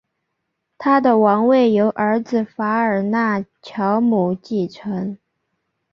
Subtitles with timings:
[0.79, 5.15] 他的王位由儿子法尔纳乔姆继承。